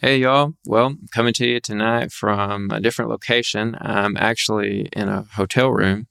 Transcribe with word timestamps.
Hey, 0.00 0.18
y'all. 0.18 0.54
Well, 0.64 0.94
coming 1.10 1.34
to 1.34 1.44
you 1.44 1.58
tonight 1.58 2.12
from 2.12 2.70
a 2.70 2.78
different 2.78 3.10
location. 3.10 3.76
I'm 3.80 4.16
actually 4.16 4.88
in 4.92 5.08
a 5.08 5.22
hotel 5.34 5.70
room 5.70 6.06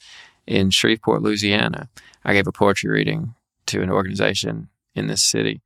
in 0.45 0.71
Shreveport, 0.71 1.21
Louisiana. 1.21 1.87
I 2.25 2.33
gave 2.33 2.47
a 2.47 2.51
poetry 2.51 2.89
reading 2.89 3.33
to 3.67 3.81
an 3.81 3.89
organization 3.89 4.67
in 4.93 5.07
this 5.07 5.23
city 5.23 5.61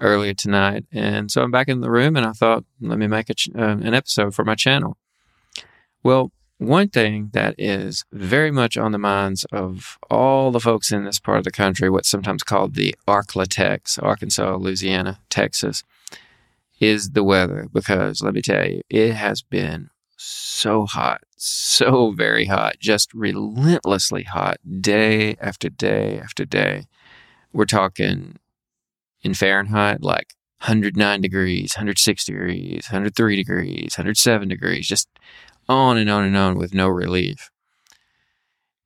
earlier 0.00 0.32
tonight. 0.32 0.86
And 0.90 1.30
so 1.30 1.42
I'm 1.42 1.50
back 1.50 1.68
in 1.68 1.82
the 1.82 1.90
room 1.90 2.16
and 2.16 2.24
I 2.24 2.32
thought, 2.32 2.64
let 2.80 2.98
me 2.98 3.08
make 3.08 3.26
ch- 3.36 3.50
uh, 3.54 3.62
an 3.62 3.92
episode 3.92 4.34
for 4.34 4.42
my 4.42 4.54
channel. 4.54 4.96
Well, 6.02 6.32
one 6.56 6.88
thing 6.88 7.28
that 7.34 7.56
is 7.58 8.06
very 8.10 8.50
much 8.50 8.78
on 8.78 8.92
the 8.92 8.98
minds 8.98 9.44
of 9.52 9.98
all 10.08 10.50
the 10.50 10.60
folks 10.60 10.92
in 10.92 11.04
this 11.04 11.18
part 11.18 11.36
of 11.36 11.44
the 11.44 11.50
country, 11.50 11.90
what's 11.90 12.08
sometimes 12.08 12.42
called 12.42 12.74
the 12.74 12.96
Arklatex, 13.06 14.02
Arkansas, 14.02 14.56
Louisiana, 14.56 15.20
Texas, 15.28 15.84
is 16.80 17.10
the 17.10 17.24
weather 17.24 17.68
because 17.72 18.22
let 18.22 18.34
me 18.34 18.42
tell 18.42 18.66
you, 18.66 18.82
it 18.90 19.14
has 19.14 19.42
been 19.42 19.90
so 20.16 20.86
hot, 20.86 21.22
so 21.36 22.12
very 22.12 22.46
hot, 22.46 22.76
just 22.80 23.12
relentlessly 23.14 24.24
hot 24.24 24.58
day 24.80 25.36
after 25.40 25.68
day 25.68 26.18
after 26.18 26.44
day. 26.44 26.86
We're 27.52 27.64
talking 27.64 28.36
in 29.22 29.34
Fahrenheit 29.34 30.02
like 30.02 30.34
109 30.60 31.20
degrees, 31.20 31.74
106 31.74 32.24
degrees, 32.24 32.86
103 32.88 33.36
degrees, 33.36 33.94
107 33.96 34.48
degrees, 34.48 34.86
just 34.86 35.08
on 35.68 35.98
and 35.98 36.08
on 36.08 36.24
and 36.24 36.36
on 36.36 36.56
with 36.56 36.74
no 36.74 36.88
relief. 36.88 37.50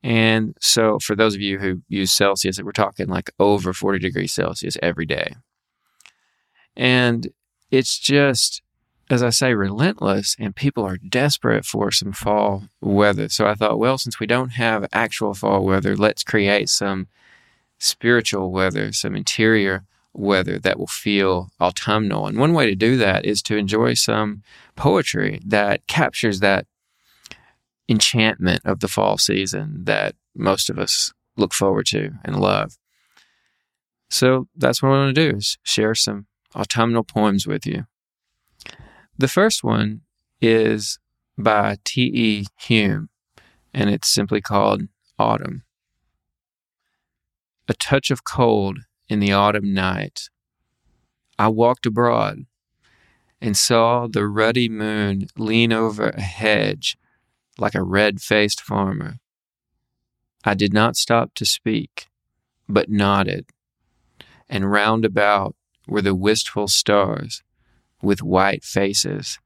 And 0.02 0.57
so, 0.61 0.99
for 0.99 1.15
those 1.15 1.35
of 1.35 1.43
you 1.43 1.59
who 1.59 1.83
use 1.88 2.13
Celsius, 2.13 2.61
we're 2.61 2.73
talking 2.73 3.09
like 3.09 3.30
over 3.38 3.73
40 3.73 3.99
degrees 3.99 4.33
Celsius 4.33 4.77
every 4.83 5.05
day. 5.05 5.35
And 6.75 7.29
it's 7.70 7.98
just, 7.98 8.62
as 9.10 9.23
I 9.23 9.30
say, 9.30 9.55
relentless, 9.55 10.37
and 10.38 10.55
people 10.55 10.84
are 10.84 10.97
desperate 10.97 11.65
for 11.65 11.91
some 11.91 12.12
fall 12.12 12.65
weather. 12.80 13.29
So 13.29 13.46
I 13.46 13.54
thought, 13.54 13.79
well, 13.79 13.99
since 13.99 14.21
we 14.21 14.27
don't 14.27 14.51
have 14.51 14.88
actual 14.93 15.35
fall 15.35 15.65
weather, 15.65 15.96
let's 15.96 16.23
create 16.23 16.68
some 16.68 17.09
spiritual 17.79 18.51
weather, 18.51 18.93
some 18.93 19.16
interior 19.16 19.85
weather 20.12 20.59
that 20.59 20.79
will 20.79 20.87
feel 20.87 21.51
autumnal. 21.60 22.27
And 22.27 22.38
one 22.38 22.52
way 22.52 22.66
to 22.66 22.74
do 22.74 22.96
that 22.99 23.24
is 23.24 23.43
to 23.43 23.57
enjoy 23.57 23.95
some 23.95 24.43
poetry 24.77 25.40
that 25.46 25.87
captures 25.87 26.40
that 26.40 26.66
enchantment 27.88 28.62
of 28.65 28.80
the 28.80 28.88
fall 28.88 29.18
season 29.18 29.84
that 29.84 30.15
most 30.34 30.71
of 30.71 30.79
us 30.79 31.12
look 31.37 31.52
forward 31.52 31.87
to 31.87 32.12
and 32.24 32.40
love. 32.40 32.77
So 34.09 34.49
that's 34.57 34.82
what 34.82 34.90
I 34.90 34.99
want 34.99 35.15
to 35.15 35.30
do 35.30 35.37
is 35.37 35.59
share 35.62 35.95
some 35.95 36.27
autumnal 36.54 37.04
poems 37.04 37.46
with 37.46 37.66
you. 37.66 37.87
The 39.16 39.29
first 39.29 39.62
one 39.62 40.02
is 40.40 40.98
by 41.37 41.76
T.E. 41.84 42.46
Hulme, 42.60 43.09
and 43.73 43.90
it's 43.90 44.09
simply 44.09 44.40
called 44.40 44.82
Autumn. 45.18 45.65
A 47.68 47.74
touch 47.74 48.10
of 48.10 48.24
cold 48.24 48.78
in 49.09 49.21
the 49.21 49.32
autumn 49.32 49.74
night. 49.74 50.28
I 51.38 51.48
walked 51.48 51.87
abroad 51.87 52.46
and 53.40 53.56
saw 53.56 54.06
the 54.06 54.26
ruddy 54.26 54.68
moon 54.68 55.26
lean 55.37 55.73
over 55.73 56.10
a 56.10 56.21
hedge 56.21 56.96
like 57.59 57.74
a 57.74 57.82
red 57.82 58.21
faced 58.21 58.60
farmer. 58.60 59.18
I 60.45 60.54
did 60.54 60.73
not 60.73 60.96
stop 60.96 61.34
to 61.34 61.45
speak, 61.45 62.09
but 62.68 62.88
nodded, 62.88 63.46
and 64.48 64.71
round 64.71 65.04
about 65.04 65.54
were 65.91 66.03
the 66.03 66.15
wistful 66.15 66.69
stars 66.69 67.43
with 68.00 68.22
white 68.22 68.65
faces 68.65 69.38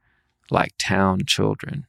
like 0.51 0.75
town 0.79 1.21
children. 1.27 1.87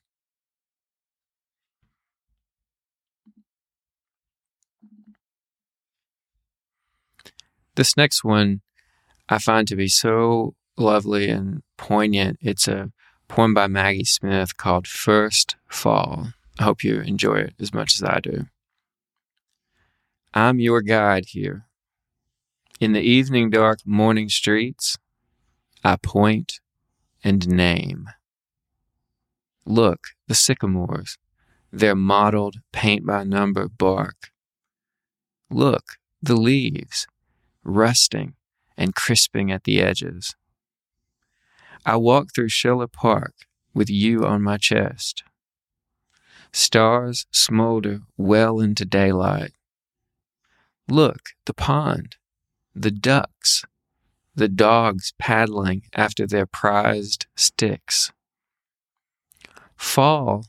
This 7.76 7.98
next 7.98 8.24
one 8.24 8.62
I 9.28 9.38
find 9.38 9.68
to 9.68 9.76
be 9.76 9.88
so 9.88 10.56
lovely 10.78 11.30
and 11.30 11.62
poignant. 11.78 12.38
It's 12.42 12.68
a 12.68 12.92
poem 13.28 13.54
by 13.54 13.68
Maggie 13.68 14.06
Smith 14.06 14.56
called 14.56 14.88
First 14.88 15.56
Fall. 15.68 16.30
I 16.60 16.64
hope 16.64 16.84
you 16.84 17.02
enjoy 17.02 17.36
it 17.36 17.54
as 17.60 17.74
much 17.74 17.96
as 17.96 18.04
I 18.04 18.20
do. 18.20 18.46
I'm 20.34 20.60
your 20.60 20.82
guide 20.82 21.26
here, 21.28 21.66
in 22.80 22.92
the 22.92 23.02
evening 23.02 23.50
dark 23.50 23.80
morning 23.86 24.30
streets, 24.30 24.98
I 25.84 25.96
point 25.96 26.60
and 27.24 27.48
name. 27.48 28.10
Look, 29.66 30.08
the 30.28 30.36
sycamores, 30.36 31.18
their 31.72 31.96
mottled 31.96 32.58
paint 32.72 33.06
by 33.06 33.24
number 33.24 33.68
bark. 33.68 34.32
Look, 35.50 35.98
the 36.22 36.36
leaves, 36.36 37.08
rusting 37.64 38.36
and 38.78 38.94
crisping 38.94 39.52
at 39.52 39.64
the 39.64 39.82
edges. 39.82 40.36
I 41.86 41.96
walk 41.98 42.34
through 42.34 42.50
Schiller 42.50 42.88
Park 42.88 43.34
with 43.74 43.90
you 43.90 44.26
on 44.26 44.42
my 44.42 44.58
chest. 44.58 45.24
Stars 46.52 47.26
smolder 47.32 48.02
well 48.18 48.60
into 48.60 48.86
daylight. 48.86 49.52
Look, 50.88 51.22
the 51.46 51.54
pond 51.54 52.18
the 52.76 52.92
ducks, 52.92 53.64
the 54.36 54.50
dogs 54.50 55.14
paddling 55.18 55.84
after 55.96 56.28
their 56.28 56.46
prized 56.46 57.26
sticks. 57.36 58.12
Fall 59.78 60.46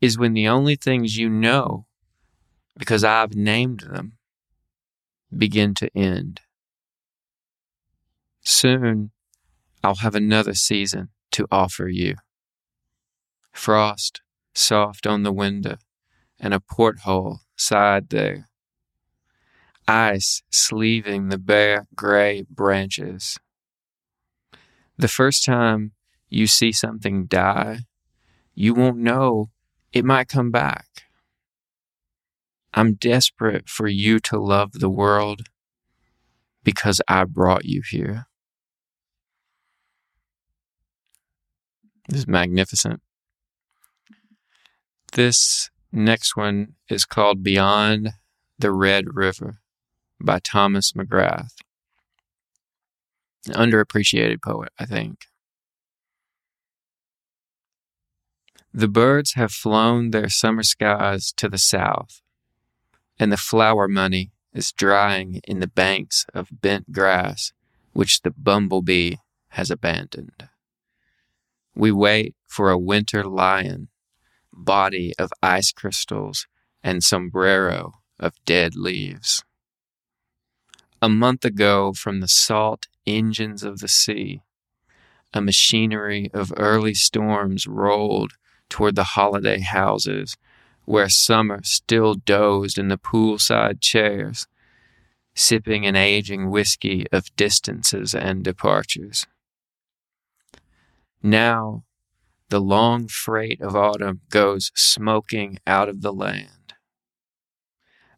is 0.00 0.18
when 0.18 0.32
the 0.32 0.48
only 0.48 0.76
things 0.76 1.16
you 1.16 1.28
know, 1.28 1.86
because 2.76 3.04
I've 3.04 3.34
named 3.34 3.80
them, 3.80 4.14
begin 5.36 5.74
to 5.74 5.90
end. 5.94 6.40
Soon 8.42 9.10
I'll 9.82 9.96
have 9.96 10.14
another 10.14 10.54
season 10.54 11.10
to 11.32 11.46
offer 11.50 11.88
you. 11.88 12.16
Frost 13.52 14.22
soft 14.54 15.06
on 15.06 15.22
the 15.22 15.32
window 15.32 15.76
and 16.38 16.54
a 16.54 16.60
porthole 16.60 17.40
side 17.56 18.08
there 18.08 18.45
ice 19.88 20.42
sleeving 20.50 21.28
the 21.28 21.38
bare 21.38 21.86
gray 21.94 22.44
branches. 22.50 23.38
The 24.98 25.08
first 25.08 25.44
time 25.44 25.92
you 26.28 26.46
see 26.46 26.72
something 26.72 27.26
die, 27.26 27.80
you 28.54 28.74
won't 28.74 28.98
know 28.98 29.50
it 29.92 30.04
might 30.04 30.28
come 30.28 30.50
back. 30.50 30.86
I'm 32.74 32.94
desperate 32.94 33.68
for 33.68 33.86
you 33.86 34.18
to 34.20 34.38
love 34.38 34.72
the 34.72 34.90
world 34.90 35.42
because 36.62 37.00
I 37.08 37.24
brought 37.24 37.64
you 37.64 37.82
here. 37.88 38.26
This 42.08 42.20
is 42.20 42.26
magnificent. 42.26 43.00
This 45.12 45.70
next 45.92 46.36
one 46.36 46.74
is 46.90 47.04
called 47.04 47.42
Beyond 47.42 48.10
the 48.58 48.72
Red 48.72 49.14
River 49.14 49.60
by 50.20 50.38
Thomas 50.38 50.92
McGrath. 50.92 51.52
An 53.48 53.54
underappreciated 53.54 54.42
poet, 54.42 54.70
I 54.78 54.86
think. 54.86 55.26
The 58.72 58.88
birds 58.88 59.34
have 59.34 59.52
flown 59.52 60.10
their 60.10 60.28
summer 60.28 60.62
skies 60.62 61.32
to 61.38 61.48
the 61.48 61.58
south, 61.58 62.20
and 63.18 63.32
the 63.32 63.38
flower 63.38 63.88
money 63.88 64.32
is 64.52 64.72
drying 64.72 65.40
in 65.44 65.60
the 65.60 65.66
banks 65.66 66.26
of 66.34 66.48
bent 66.60 66.92
grass 66.92 67.52
which 67.92 68.20
the 68.22 68.30
bumblebee 68.30 69.14
has 69.50 69.70
abandoned. 69.70 70.48
We 71.74 71.90
wait 71.90 72.34
for 72.46 72.70
a 72.70 72.78
winter 72.78 73.24
lion, 73.24 73.88
body 74.52 75.14
of 75.18 75.32
ice 75.42 75.72
crystals 75.72 76.46
and 76.82 77.02
sombrero 77.02 77.92
of 78.18 78.34
dead 78.44 78.74
leaves 78.74 79.45
a 81.02 81.08
month 81.08 81.44
ago 81.44 81.92
from 81.92 82.20
the 82.20 82.28
salt 82.28 82.86
engines 83.06 83.62
of 83.62 83.80
the 83.80 83.88
sea. 83.88 84.40
A 85.34 85.40
machinery 85.40 86.30
of 86.32 86.52
early 86.56 86.94
storms 86.94 87.66
rolled 87.66 88.32
toward 88.70 88.96
the 88.96 89.04
holiday 89.04 89.60
houses 89.60 90.36
where 90.84 91.08
summer 91.08 91.60
still 91.64 92.14
dozed 92.14 92.78
in 92.78 92.88
the 92.88 92.96
poolside 92.96 93.80
chairs, 93.80 94.46
sipping 95.34 95.84
an 95.84 95.96
aging 95.96 96.48
whiskey 96.50 97.06
of 97.12 97.34
distances 97.36 98.14
and 98.14 98.42
departures. 98.42 99.26
Now, 101.22 101.84
the 102.48 102.60
long 102.60 103.08
freight 103.08 103.60
of 103.60 103.74
autumn 103.74 104.20
goes 104.30 104.70
smoking 104.74 105.58
out 105.66 105.88
of 105.88 106.00
the 106.00 106.12
land. 106.12 106.74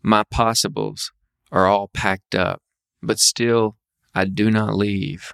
My 0.03 0.23
possibles 0.25 1.11
are 1.51 1.67
all 1.67 1.89
packed 1.89 2.35
up 2.35 2.63
but 3.03 3.19
still 3.19 3.77
I 4.15 4.25
do 4.25 4.51
not 4.51 4.75
leave. 4.75 5.33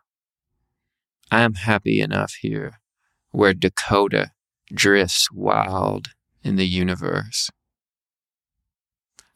I 1.30 1.42
am 1.42 1.54
happy 1.54 2.00
enough 2.00 2.34
here 2.40 2.80
where 3.30 3.54
Dakota 3.54 4.30
drifts 4.72 5.28
wild 5.32 6.08
in 6.42 6.56
the 6.56 6.66
universe, 6.66 7.50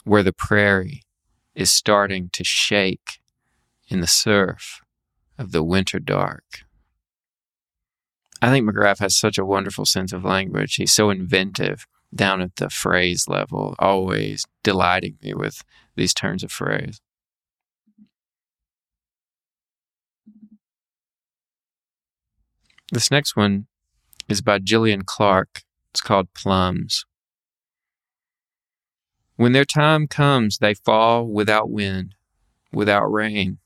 where 0.05 0.23
the 0.23 0.33
prairie 0.33 1.03
is 1.55 1.73
starting 1.73 2.31
to 2.33 2.45
shake 2.45 3.21
in 3.89 4.01
the 4.01 4.07
surf 4.07 4.81
of 5.39 5.53
the 5.53 5.63
winter 5.63 5.99
dark. 5.99 6.45
I 8.41 8.51
think 8.51 8.69
McGrath 8.69 9.01
has 9.01 9.19
such 9.19 9.39
a 9.39 9.45
wonderful 9.45 9.85
sense 9.85 10.13
of 10.13 10.25
language. 10.25 10.77
He's 10.77 10.93
so 10.93 11.11
inventive 11.11 11.87
down 12.15 12.41
at 12.41 12.57
the 12.57 12.71
phrase 12.71 13.27
level, 13.27 13.75
always 13.79 14.47
delighting 14.63 15.17
me 15.23 15.35
with 15.35 15.63
these 15.97 16.15
turns 16.15 16.45
of 16.45 16.53
phrase. 16.53 17.01
This 22.91 23.11
next 23.11 23.37
one 23.37 23.67
is 24.29 24.41
by 24.41 24.59
Gillian 24.59 25.03
Clarke. 25.03 25.63
It's 25.91 26.01
called 26.01 26.33
Plums. 26.33 27.05
When 29.37 29.53
their 29.53 29.67
time 29.67 30.09
comes, 30.09 30.59
they 30.59 30.75
fall 30.75 31.27
without 31.27 31.71
wind, 31.71 32.15
without 32.73 33.07
rain. 33.07 33.59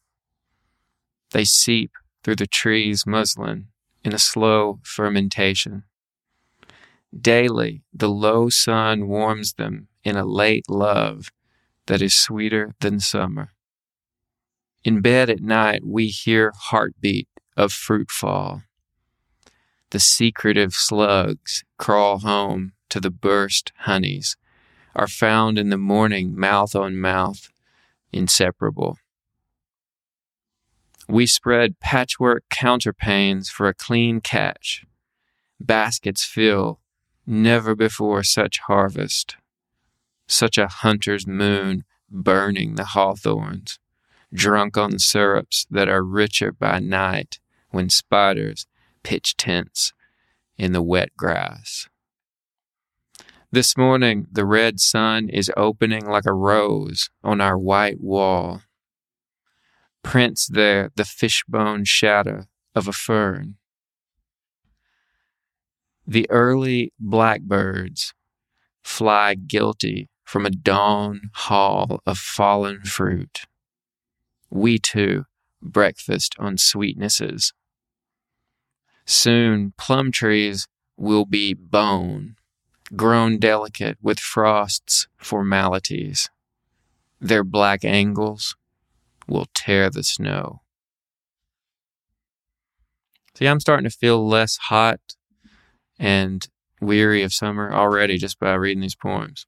They 1.30 1.44
seep 1.44 1.92
through 2.22 2.36
the 2.36 2.46
tree's 2.46 3.06
muslin 3.06 3.68
in 4.04 4.12
a 4.12 4.18
slow 4.18 4.80
fermentation. 4.82 5.84
Daily, 7.18 7.82
the 7.92 8.08
low 8.08 8.48
sun 8.48 9.06
warms 9.06 9.54
them 9.54 9.88
in 10.02 10.16
a 10.16 10.24
late 10.24 10.68
love 10.68 11.30
that 11.86 12.02
is 12.02 12.14
sweeter 12.14 12.74
than 12.80 12.98
summer. 12.98 13.52
In 14.82 15.00
bed 15.00 15.30
at 15.30 15.40
night, 15.40 15.82
we 15.84 16.08
hear 16.08 16.52
heartbeat 16.56 17.28
of 17.56 17.72
fruit 17.72 18.10
fall. 18.10 18.62
The 19.92 20.00
secretive 20.00 20.72
slugs 20.72 21.64
crawl 21.76 22.20
home 22.20 22.72
to 22.88 22.98
the 22.98 23.10
burst 23.10 23.72
honeys, 23.80 24.38
are 24.96 25.06
found 25.06 25.58
in 25.58 25.68
the 25.68 25.76
morning 25.76 26.34
mouth 26.34 26.74
on 26.74 26.98
mouth, 26.98 27.50
inseparable. 28.10 28.96
We 31.06 31.26
spread 31.26 31.78
patchwork 31.78 32.44
counterpanes 32.48 33.48
for 33.48 33.68
a 33.68 33.74
clean 33.74 34.22
catch. 34.22 34.86
Baskets 35.60 36.24
fill, 36.24 36.80
never 37.26 37.74
before 37.74 38.22
such 38.22 38.60
harvest. 38.60 39.36
Such 40.26 40.56
a 40.56 40.68
hunter's 40.68 41.26
moon 41.26 41.84
burning 42.10 42.76
the 42.76 42.84
hawthorns, 42.96 43.78
drunk 44.32 44.78
on 44.78 44.98
syrups 44.98 45.66
that 45.70 45.90
are 45.90 46.02
richer 46.02 46.50
by 46.50 46.78
night 46.78 47.40
when 47.68 47.90
spiders 47.90 48.66
pitch 49.02 49.36
tents 49.36 49.92
in 50.56 50.72
the 50.72 50.82
wet 50.82 51.10
grass. 51.16 51.88
This 53.50 53.76
morning, 53.76 54.26
the 54.32 54.46
red 54.46 54.80
sun 54.80 55.28
is 55.28 55.50
opening 55.56 56.06
like 56.06 56.24
a 56.26 56.32
rose 56.32 57.10
on 57.22 57.40
our 57.40 57.58
white 57.58 58.00
wall 58.00 58.62
prints 60.02 60.46
there 60.46 60.90
the 60.96 61.04
fishbone 61.04 61.84
shadow 61.84 62.44
of 62.74 62.88
a 62.88 62.92
fern. 62.92 63.56
The 66.06 66.28
early 66.30 66.92
blackbirds 66.98 68.12
fly 68.82 69.34
guilty 69.34 70.08
from 70.24 70.44
a 70.44 70.50
dawn 70.50 71.30
haul 71.34 72.00
of 72.04 72.18
fallen 72.18 72.82
fruit. 72.82 73.42
We 74.50 74.78
too 74.78 75.24
breakfast 75.62 76.34
on 76.38 76.56
sweetnesses. 76.56 77.52
Soon 79.04 79.72
plum 79.76 80.12
trees 80.12 80.68
will 80.96 81.24
be 81.24 81.54
bone, 81.54 82.36
grown 82.94 83.38
delicate 83.38 83.98
with 84.00 84.18
frost's 84.20 85.08
formalities. 85.16 86.30
Their 87.20 87.44
black 87.44 87.84
angles 87.84 88.56
will 89.26 89.46
tear 89.54 89.90
the 89.90 90.02
snow. 90.02 90.60
See, 93.34 93.46
I'm 93.46 93.60
starting 93.60 93.88
to 93.88 93.96
feel 93.96 94.26
less 94.26 94.56
hot 94.56 95.00
and 95.98 96.46
weary 96.80 97.22
of 97.22 97.32
summer 97.32 97.72
already 97.72 98.18
just 98.18 98.38
by 98.38 98.54
reading 98.54 98.82
these 98.82 98.96
poems. 98.96 99.46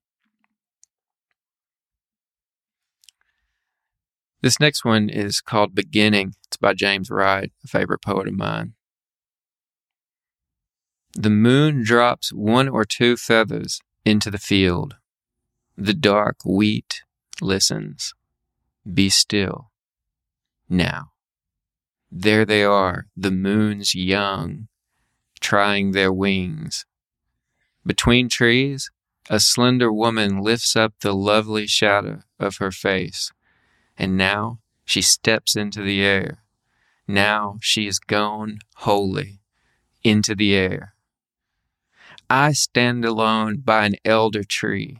This 4.40 4.60
next 4.60 4.84
one 4.84 5.08
is 5.08 5.40
called 5.40 5.74
Beginning. 5.74 6.34
It's 6.46 6.58
by 6.58 6.74
James 6.74 7.10
Wright, 7.10 7.50
a 7.64 7.66
favorite 7.66 8.02
poet 8.02 8.28
of 8.28 8.34
mine. 8.34 8.73
The 11.16 11.30
moon 11.30 11.84
drops 11.84 12.32
one 12.32 12.68
or 12.68 12.84
two 12.84 13.16
feathers 13.16 13.80
into 14.04 14.32
the 14.32 14.38
field. 14.38 14.96
The 15.76 15.94
dark 15.94 16.38
wheat 16.44 17.02
listens. 17.40 18.14
Be 18.92 19.08
still. 19.10 19.70
Now. 20.68 21.12
There 22.10 22.44
they 22.44 22.64
are, 22.64 23.06
the 23.16 23.30
moon's 23.30 23.94
young, 23.94 24.68
trying 25.40 25.92
their 25.92 26.12
wings. 26.12 26.84
Between 27.86 28.28
trees, 28.28 28.90
a 29.30 29.40
slender 29.40 29.92
woman 29.92 30.38
lifts 30.38 30.76
up 30.76 30.94
the 31.00 31.14
lovely 31.14 31.66
shadow 31.66 32.20
of 32.38 32.56
her 32.56 32.70
face, 32.70 33.32
and 33.96 34.16
now 34.16 34.58
she 34.84 35.02
steps 35.02 35.56
into 35.56 35.82
the 35.82 36.02
air. 36.02 36.44
Now 37.06 37.58
she 37.60 37.86
is 37.86 37.98
gone 37.98 38.58
wholly 38.76 39.40
into 40.02 40.34
the 40.34 40.54
air. 40.54 40.93
I 42.36 42.50
stand 42.50 43.04
alone 43.04 43.58
by 43.58 43.86
an 43.86 43.94
elder 44.04 44.42
tree. 44.42 44.98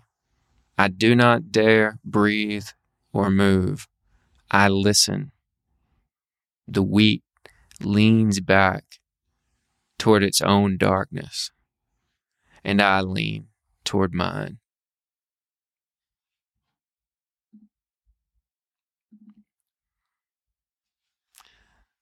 I 0.79 0.87
do 0.87 1.17
not 1.17 1.51
dare 1.51 1.99
breathe 2.05 2.69
or 3.13 3.29
move. 3.29 3.89
I 4.53 4.69
listen. 4.69 5.33
The 6.69 6.85
wheat 6.85 7.25
leans 7.81 8.39
back 8.39 8.85
toward 9.99 10.23
its 10.23 10.41
own 10.43 10.77
darkness, 10.79 11.51
and 12.63 12.81
I 12.81 13.01
lean 13.01 13.49
toward 13.83 14.15
mine. 14.15 14.59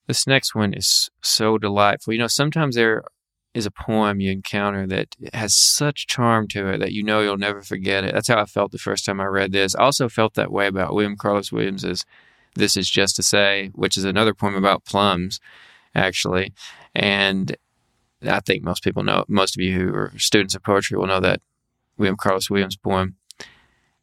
This 0.07 0.27
next 0.27 0.55
one 0.55 0.75
is 0.75 1.09
so 1.23 1.57
delightful. 1.57 2.13
You 2.13 2.19
know, 2.19 2.27
sometimes 2.27 2.75
there 2.75 3.05
is 3.55 3.67
a 3.67 3.71
poem 3.71 4.21
you 4.21 4.31
encounter 4.31 4.87
that 4.87 5.15
has 5.35 5.55
such 5.55 6.07
charm 6.07 6.49
to 6.49 6.69
it 6.69 6.79
that 6.79 6.93
you 6.93 7.03
know 7.03 7.21
you'll 7.21 7.37
never 7.37 7.63
forget 7.63 8.05
it. 8.05 8.15
That's 8.15 8.29
how 8.29 8.41
I 8.41 8.47
felt 8.47 8.73
the 8.73 8.79
first 8.79 9.05
time 9.05 9.21
I 9.21 9.27
read 9.27 9.53
this. 9.53 9.75
I 9.75 9.83
also 9.83 10.09
felt 10.09 10.35
that 10.35 10.51
way 10.51 10.67
about 10.67 10.95
William 10.95 11.17
Carlos 11.17 11.53
Williams's 11.53 12.05
This 12.55 12.77
Is 12.77 12.89
Just 12.89 13.17
to 13.17 13.23
Say, 13.23 13.71
which 13.75 13.97
is 13.97 14.05
another 14.05 14.33
poem 14.33 14.55
about 14.55 14.85
plums, 14.85 15.39
actually. 15.95 16.55
And 16.95 17.57
I 18.27 18.41
think 18.41 18.63
most 18.63 18.83
people 18.83 19.03
know, 19.03 19.25
most 19.29 19.57
of 19.57 19.63
you 19.63 19.79
who 19.79 19.95
are 19.95 20.13
students 20.17 20.55
of 20.55 20.63
poetry 20.63 20.97
will 20.97 21.07
know 21.07 21.21
that 21.21 21.43
William 21.99 22.17
Carlos 22.17 22.49
Williams 22.49 22.77
poem. 22.77 23.17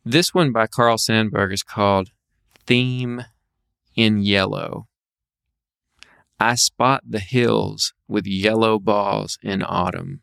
This 0.05 0.33
one 0.33 0.51
by 0.51 0.67
Carl 0.67 0.97
Sandburg 0.97 1.51
is 1.53 1.63
called 1.63 2.11
Theme 2.65 3.25
in 3.95 4.21
Yellow. 4.21 4.87
I 6.39 6.55
spot 6.55 7.03
the 7.07 7.19
hills 7.19 7.93
with 8.07 8.25
yellow 8.25 8.79
balls 8.79 9.37
in 9.43 9.61
autumn. 9.61 10.21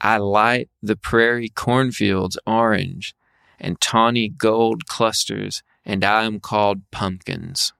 I 0.00 0.16
light 0.16 0.70
the 0.82 0.96
prairie 0.96 1.50
cornfields 1.50 2.38
orange 2.46 3.14
and 3.58 3.80
tawny 3.80 4.28
gold 4.28 4.86
clusters, 4.86 5.62
and 5.84 6.04
I 6.04 6.24
am 6.24 6.40
called 6.40 6.90
pumpkins. 6.90 7.72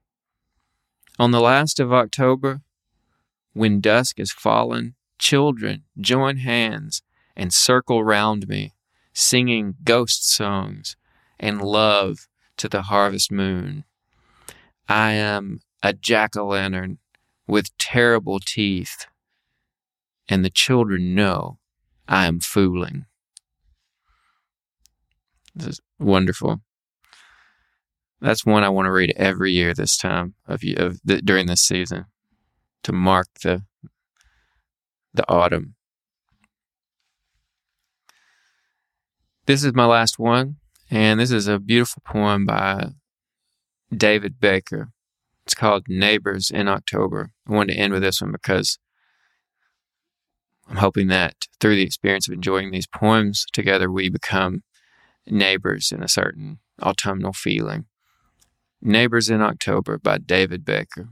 On 1.19 1.31
the 1.31 1.41
last 1.41 1.81
of 1.81 1.93
October, 1.93 2.61
when 3.55 3.81
dusk 3.81 4.21
is 4.21 4.33
fallen, 4.33 4.95
children 5.19 5.85
join 5.99 6.39
hands 6.39 7.01
and 7.35 7.53
circle 7.53 8.05
round 8.05 8.49
me, 8.49 8.75
singing 9.15 9.77
ghost 9.83 10.29
songs 10.29 10.97
and 11.41 11.63
love 11.63 12.29
to 12.59 12.69
the 12.69 12.83
harvest 12.83 13.33
moon. 13.33 13.85
I 14.89 15.13
am 15.13 15.61
a 15.83 15.95
jack 15.95 16.37
o' 16.37 16.47
lantern 16.47 16.99
with 17.47 17.77
terrible 17.79 18.39
teeth, 18.41 19.07
and 20.29 20.45
the 20.45 20.51
children 20.51 21.15
know 21.15 21.59
I 22.09 22.27
am 22.27 22.41
fooling. 22.41 23.07
This 25.55 25.67
is 25.69 25.81
wonderful. 25.99 26.61
That's 28.21 28.47
one 28.47 28.65
I 28.65 28.69
want 28.69 28.87
to 28.87 28.93
read 28.93 29.13
every 29.17 29.53
year 29.53 29.75
this 29.75 29.97
time 29.97 30.35
of, 30.47 30.63
of 30.77 31.01
the, 31.05 31.21
during 31.23 31.47
this 31.47 31.63
season 31.63 32.07
to 32.83 32.93
mark 32.93 33.29
the 33.43 33.65
the 35.13 35.29
autumn. 35.31 35.75
This 39.47 39.65
is 39.65 39.73
my 39.73 39.87
last 39.87 40.19
one, 40.19 40.57
and 40.91 41.19
this 41.19 41.31
is 41.31 41.49
a 41.49 41.59
beautiful 41.59 42.03
poem 42.05 42.45
by 42.45 42.91
David 43.97 44.39
Baker 44.41 44.91
It's 45.47 45.55
called 45.55 45.85
Neighbors 45.89 46.51
in 46.51 46.67
October. 46.67 47.31
I 47.49 47.53
wanted 47.53 47.75
to 47.75 47.79
end 47.79 47.93
with 47.93 48.03
this 48.03 48.21
one 48.21 48.33
because 48.33 48.79
I'm 50.69 50.77
hoping 50.77 51.07
that 51.07 51.47
through 51.61 51.77
the 51.77 51.85
experience 51.85 52.27
of 52.27 52.35
enjoying 52.35 52.73
these 52.73 52.89
poems 52.89 53.47
together, 53.53 53.89
we 53.91 54.09
become 54.09 54.65
neighbors 55.25 55.93
in 55.93 56.03
a 56.03 56.09
certain 56.09 56.59
autumnal 56.83 57.33
feeling. 57.33 57.87
Neighbors 58.83 59.31
in 59.31 59.41
October 59.41 59.99
by 59.99 60.19
David 60.19 60.65
Baker. 60.65 61.11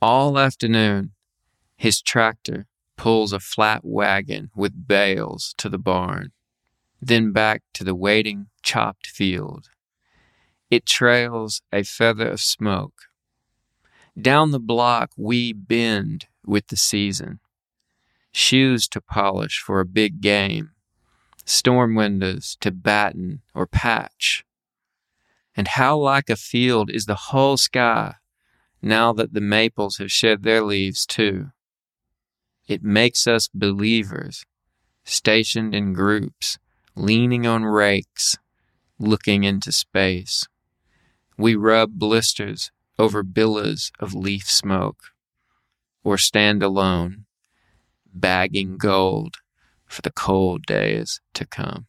All 0.00 0.38
afternoon, 0.38 1.12
his 1.76 2.00
tractor 2.00 2.66
pulls 2.96 3.32
a 3.32 3.40
flat 3.40 3.80
wagon 3.82 4.50
with 4.54 4.86
bales 4.86 5.54
to 5.58 5.68
the 5.68 5.78
barn, 5.78 6.30
then 7.00 7.32
back 7.32 7.62
to 7.74 7.82
the 7.82 7.96
waiting, 7.96 8.46
chopped 8.62 9.08
field. 9.08 9.70
It 10.72 10.86
trails 10.86 11.60
a 11.70 11.82
feather 11.82 12.30
of 12.30 12.40
smoke. 12.40 13.02
Down 14.18 14.52
the 14.52 14.58
block, 14.58 15.10
we 15.18 15.52
bend 15.52 16.28
with 16.46 16.68
the 16.68 16.78
season. 16.78 17.40
Shoes 18.32 18.88
to 18.88 19.02
polish 19.02 19.62
for 19.62 19.80
a 19.80 19.84
big 19.84 20.22
game, 20.22 20.70
storm 21.44 21.94
windows 21.94 22.56
to 22.62 22.70
batten 22.70 23.42
or 23.54 23.66
patch. 23.66 24.46
And 25.54 25.68
how 25.68 25.98
like 25.98 26.30
a 26.30 26.36
field 26.36 26.90
is 26.90 27.04
the 27.04 27.26
whole 27.28 27.58
sky 27.58 28.14
now 28.80 29.12
that 29.12 29.34
the 29.34 29.42
maples 29.42 29.98
have 29.98 30.10
shed 30.10 30.42
their 30.42 30.62
leaves 30.62 31.04
too. 31.04 31.50
It 32.66 32.82
makes 32.82 33.26
us 33.26 33.46
believers, 33.52 34.46
stationed 35.04 35.74
in 35.74 35.92
groups, 35.92 36.58
leaning 36.96 37.46
on 37.46 37.66
rakes, 37.66 38.38
looking 38.98 39.44
into 39.44 39.70
space. 39.70 40.48
We 41.42 41.56
rub 41.56 41.98
blisters 41.98 42.70
over 43.00 43.24
billows 43.24 43.90
of 43.98 44.14
leaf 44.14 44.48
smoke, 44.48 45.06
or 46.04 46.16
stand 46.16 46.62
alone, 46.62 47.24
bagging 48.14 48.76
gold 48.76 49.38
for 49.88 50.02
the 50.02 50.12
cold 50.12 50.64
days 50.66 51.20
to 51.34 51.44
come. 51.44 51.88